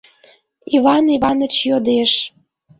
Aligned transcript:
—Иван 0.75 1.05
Иваныч 1.15 1.55
йодеш. 1.69 2.11